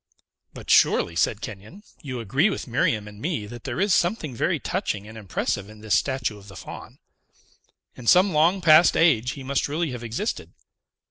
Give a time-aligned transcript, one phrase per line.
[0.55, 4.59] "But, surely," said Kenyon, "you agree with Miriam and me that there is something very
[4.59, 6.97] touching and impressive in this statue of the Faun.
[7.95, 10.53] In some long past age, he must really have existed.